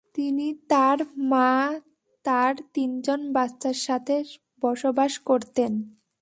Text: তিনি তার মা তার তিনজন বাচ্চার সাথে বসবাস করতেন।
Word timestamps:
তিনি 0.15 0.47
তার 0.71 0.97
মা 1.31 1.51
তার 2.25 2.53
তিনজন 2.73 3.21
বাচ্চার 3.33 3.77
সাথে 3.87 4.15
বসবাস 4.63 5.13
করতেন। 5.19 5.71